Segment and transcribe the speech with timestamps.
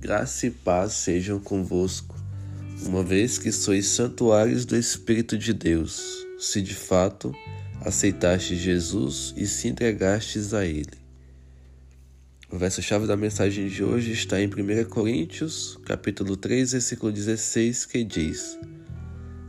[0.00, 2.16] Graça e paz sejam convosco,
[2.86, 7.34] uma vez que sois santuários do Espírito de Deus, se de fato
[7.82, 10.98] aceitastes Jesus e se entregastes a Ele.
[12.50, 18.02] O verso-chave da mensagem de hoje está em 1 Coríntios, capítulo 3, versículo 16, que
[18.02, 18.58] diz: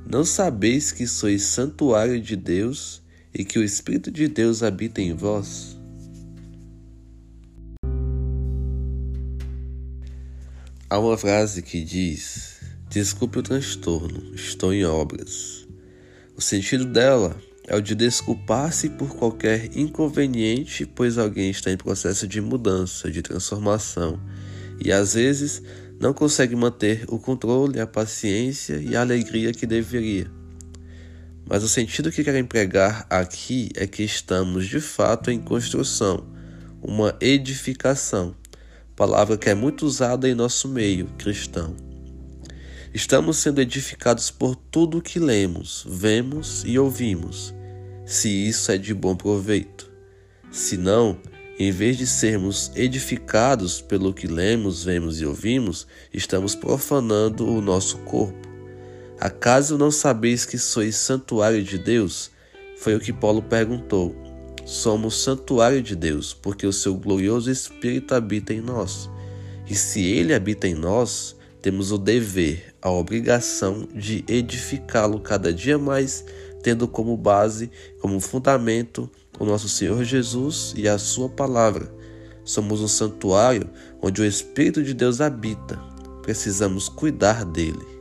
[0.05, 3.01] Não sabeis que sois santuário de Deus
[3.33, 5.79] e que o Espírito de Deus habita em vós?
[10.91, 12.59] Há uma frase que diz:
[12.89, 15.65] Desculpe o transtorno, estou em obras.
[16.35, 22.27] O sentido dela é o de desculpar-se por qualquer inconveniente, pois alguém está em processo
[22.27, 24.19] de mudança, de transformação,
[24.83, 25.63] e às vezes
[25.97, 30.29] não consegue manter o controle, a paciência e a alegria que deveria.
[31.47, 36.27] Mas o sentido que quero empregar aqui é que estamos de fato em construção,
[36.81, 38.35] uma edificação
[39.01, 41.75] palavra que é muito usada em nosso meio cristão.
[42.93, 47.51] Estamos sendo edificados por tudo o que lemos, vemos e ouvimos,
[48.05, 49.89] se isso é de bom proveito.
[50.51, 51.17] Se não,
[51.57, 57.97] em vez de sermos edificados pelo que lemos, vemos e ouvimos, estamos profanando o nosso
[58.01, 58.47] corpo.
[59.19, 62.29] Acaso não sabeis que sois santuário de Deus?
[62.77, 64.15] Foi o que Paulo perguntou
[64.65, 69.09] somos santuário de Deus, porque o seu glorioso Espírito habita em nós.
[69.69, 75.77] E se ele habita em nós, temos o dever, a obrigação de edificá-lo cada dia
[75.77, 76.25] mais,
[76.63, 79.09] tendo como base, como fundamento,
[79.39, 81.93] o nosso Senhor Jesus e a Sua palavra.
[82.43, 83.69] Somos um santuário
[84.01, 85.77] onde o Espírito de Deus habita.
[86.21, 88.00] Precisamos cuidar dele.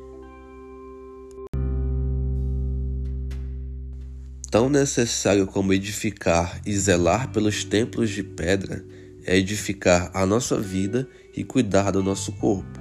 [4.50, 8.84] Tão necessário como edificar e zelar pelos templos de pedra
[9.24, 12.80] é edificar a nossa vida e cuidar do nosso corpo.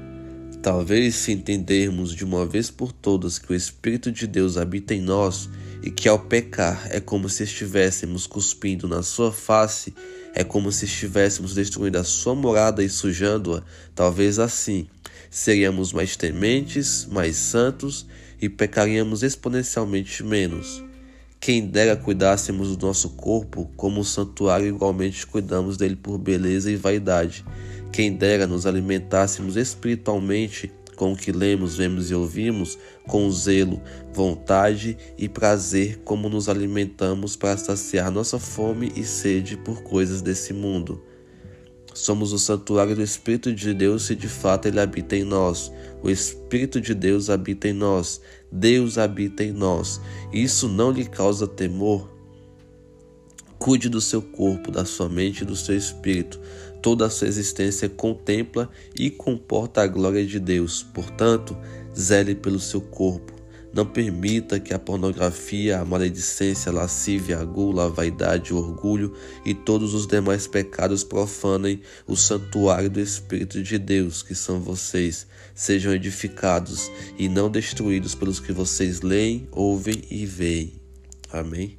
[0.64, 5.02] Talvez, se entendermos de uma vez por todas que o Espírito de Deus habita em
[5.02, 5.48] nós
[5.84, 9.94] e que ao pecar é como se estivéssemos cuspindo na sua face,
[10.34, 13.62] é como se estivéssemos destruindo a sua morada e sujando-a,
[13.94, 14.88] talvez assim
[15.30, 18.08] seríamos mais tementes, mais santos
[18.42, 20.89] e pecaríamos exponencialmente menos.
[21.40, 26.76] Quem dera cuidássemos do nosso corpo como um santuário, igualmente cuidamos dele por beleza e
[26.76, 27.46] vaidade.
[27.94, 33.82] Quem dera nos alimentássemos espiritualmente com o que lemos, vemos e ouvimos, com zelo,
[34.14, 40.52] vontade e prazer, como nos alimentamos para saciar nossa fome e sede por coisas desse
[40.52, 41.02] mundo.
[41.94, 45.72] Somos o santuário do Espírito de Deus se de fato ele habita em nós.
[46.04, 48.22] O Espírito de Deus habita em nós.
[48.52, 50.00] Deus habita em nós.
[50.32, 52.10] Isso não lhe causa temor?
[53.58, 56.40] Cuide do seu corpo, da sua mente e do seu espírito.
[56.82, 60.82] Toda a sua existência contempla e comporta a glória de Deus.
[60.82, 61.58] Portanto,
[61.94, 63.39] zele pelo seu corpo.
[63.74, 69.14] Não permita que a pornografia, a maledicência, a lascívia, a gula, a vaidade, o orgulho
[69.46, 75.28] e todos os demais pecados profanem o santuário do Espírito de Deus, que são vocês.
[75.56, 80.74] Sejam edificados e não destruídos pelos que vocês leem, ouvem e veem.
[81.32, 81.79] Amém.